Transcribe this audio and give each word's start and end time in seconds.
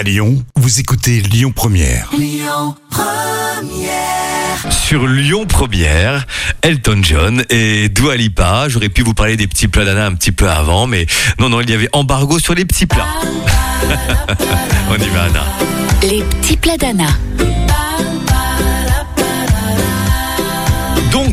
À 0.00 0.02
Lyon, 0.02 0.42
vous 0.56 0.80
écoutez 0.80 1.20
Lyon 1.20 1.52
Première. 1.54 2.08
Sur 4.70 5.06
Lyon 5.06 5.44
Première, 5.44 6.26
Elton 6.62 7.00
John 7.02 7.44
et 7.50 7.90
Dua 7.90 8.16
Lipa. 8.16 8.70
J'aurais 8.70 8.88
pu 8.88 9.02
vous 9.02 9.12
parler 9.12 9.36
des 9.36 9.46
petits 9.46 9.68
plats 9.68 9.84
d'Anna 9.84 10.06
un 10.06 10.14
petit 10.14 10.32
peu 10.32 10.48
avant, 10.48 10.86
mais 10.86 11.04
non, 11.38 11.50
non, 11.50 11.60
il 11.60 11.68
y 11.68 11.74
avait 11.74 11.90
embargo 11.92 12.38
sur 12.38 12.54
les 12.54 12.64
petits 12.64 12.86
plats. 12.86 13.08
On 14.88 14.94
y 14.94 15.08
va, 15.10 15.24
Anna. 15.24 15.44
Les 16.02 16.22
petits 16.22 16.56
plats 16.56 16.78
d'Anna. 16.78 17.08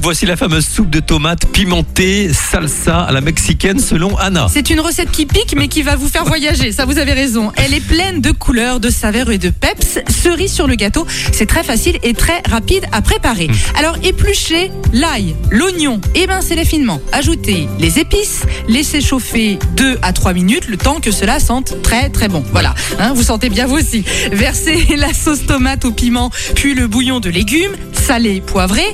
Voici 0.08 0.26
la 0.26 0.38
fameuse 0.38 0.66
soupe 0.66 0.90
de 0.90 1.02
tomates 1.02 1.48
pimentée 1.48 2.32
salsa 2.32 3.02
à 3.02 3.12
la 3.12 3.20
mexicaine 3.20 3.78
selon 3.78 4.16
Anna. 4.16 4.48
C'est 4.50 4.70
une 4.70 4.80
recette 4.80 5.12
qui 5.12 5.26
pique 5.26 5.54
mais 5.58 5.68
qui 5.68 5.82
va 5.82 5.98
vous 5.98 6.08
faire 6.08 6.24
voyager, 6.24 6.72
ça 6.72 6.86
vous 6.86 6.98
avez 6.98 7.12
raison. 7.12 7.52
Elle 7.58 7.74
est 7.74 7.86
pleine 7.86 8.22
de 8.22 8.32
couleurs, 8.32 8.80
de 8.80 8.90
saveurs 8.90 9.32
et 9.32 9.38
de 9.38 9.50
peps. 9.50 10.00
Cerise 10.08 10.54
sur 10.54 10.66
le 10.66 10.76
gâteau, 10.76 11.06
c'est 11.34 11.46
très 11.46 11.62
facile 11.62 11.98
et 12.04 12.14
très 12.14 12.42
rapide 12.50 12.86
à 12.94 13.02
préparer. 13.02 13.50
Alors 13.78 13.98
épluchez 14.02 14.72
l'ail, 14.94 15.36
l'oignon, 15.52 16.00
émincez-les 16.16 16.64
finement. 16.64 17.02
Ajoutez 17.12 17.68
les 17.78 18.00
épices, 18.00 18.44
laissez 18.70 19.02
chauffer 19.02 19.60
2 19.76 19.98
à 20.04 20.14
3 20.14 20.32
minutes 20.32 20.70
le 20.70 20.78
temps 20.78 21.02
que 21.02 21.12
cela 21.12 21.42
sente 21.42 21.82
très 21.82 22.08
très 22.08 22.30
bon. 22.30 22.46
Voilà, 22.54 22.74
hein, 22.98 23.12
vous 23.14 23.24
sentez 23.24 23.50
bien 23.50 23.68
vous 23.68 23.76
aussi. 23.76 24.06
Versez 24.32 24.86
la 24.96 25.14
sauce 25.14 25.46
tomate 25.46 25.84
au 25.84 25.92
piment, 25.92 26.32
puis 26.56 26.76
le 26.76 26.88
bouillon 26.88 27.20
de 27.20 27.30
légumes, 27.30 27.76
salé, 27.92 28.40
poivré. 28.40 28.86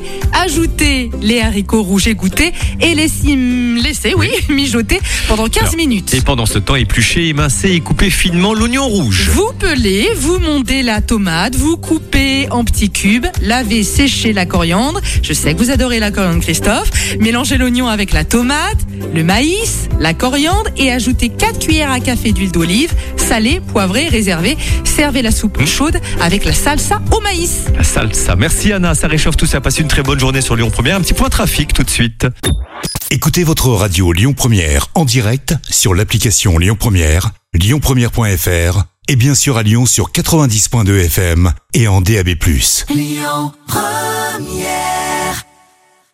Ajoutez 0.44 1.03
les 1.22 1.42
haricots 1.42 1.84
rouges 1.84 2.08
égouttés 2.08 2.54
et 2.82 2.96
laissez, 2.96 3.36
laissez 3.36 4.14
oui, 4.16 4.30
mijoter 4.50 5.00
pendant 5.28 5.48
15 5.48 5.64
Alors, 5.64 5.76
minutes. 5.76 6.14
Et 6.14 6.22
pendant 6.22 6.46
ce 6.46 6.60
temps, 6.60 6.76
épluchez, 6.76 7.30
émincez 7.30 7.72
et 7.72 7.80
coupez 7.80 8.10
finement 8.10 8.54
l'oignon 8.54 8.88
rouge. 8.88 9.30
Vous 9.32 9.52
pelez, 9.58 10.10
vous 10.16 10.40
montez 10.40 10.84
la 10.84 11.02
tomate, 11.02 11.56
vous 11.56 11.78
coupez 11.78 12.48
en 12.52 12.64
petits 12.64 12.90
cubes, 12.90 13.28
lavez, 13.42 13.84
séchez 13.84 14.34
la 14.34 14.46
coriandre. 14.46 15.02
Je 15.22 15.34
sais 15.34 15.54
que 15.54 15.60
vous 15.60 15.72
adorez 15.72 16.00
la 16.00 16.12
coriandre, 16.12 16.42
Christophe. 16.42 16.92
Mélangez 17.20 17.58
l'oignon 17.58 17.88
avec 17.88 18.14
la 18.14 18.24
tomate, 18.24 18.78
le 19.14 19.24
maïs, 19.24 19.90
la 20.00 20.14
coriandre 20.14 20.70
et 20.78 20.92
ajoutez 20.92 21.30
4 21.30 21.60
cuillères 21.60 21.92
à 21.92 22.00
café 22.00 22.32
d'huile 22.32 22.52
d'olive, 22.52 22.94
salée, 23.24 23.62
poivrée, 23.72 24.08
réservée. 24.08 24.58
Servez 24.84 25.22
la 25.22 25.32
soupe 25.32 25.60
Mmh. 25.60 25.66
chaude 25.66 26.00
avec 26.22 26.46
la 26.46 26.54
salsa 26.54 27.02
au 27.12 27.20
maïs. 27.22 27.66
La 27.76 27.84
salsa. 27.84 28.36
Merci 28.36 28.74
Anna, 28.74 28.94
ça 28.96 29.08
réchauffe 29.08 29.38
tout 29.38 29.46
ça. 29.46 29.62
Passez 29.62 29.82
une 29.82 29.88
très 29.88 30.04
bonne 30.04 30.20
journée 30.20 30.42
sur 30.42 30.56
Lyon 30.56 30.70
Première. 30.70 30.98
Un 30.98 31.02
petit 31.02 31.14
point 31.14 31.30
trafic 31.30 31.74
tout 31.74 31.84
de 31.84 31.90
suite. 31.90 32.28
Écoutez 33.12 33.44
votre 33.44 33.70
radio 33.70 34.12
Lyon 34.12 34.34
Première 34.34 34.88
en 34.96 35.06
direct 35.06 35.56
sur 35.70 35.94
l'application 35.94 36.58
Lyon 36.58 36.76
Première, 36.78 37.32
lyonpremière.fr 37.54 38.84
et 39.08 39.16
bien 39.16 39.36
sûr 39.36 39.58
à 39.58 39.64
Lyon 39.64 39.86
sur 39.86 40.12
90.2 40.12 41.06
FM 41.06 41.52
et 41.74 41.88
en 41.88 42.02
DAB+. 42.02 42.30